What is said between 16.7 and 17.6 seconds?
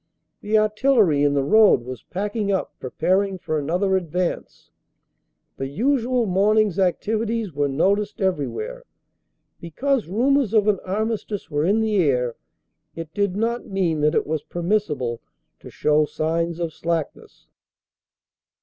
slackness.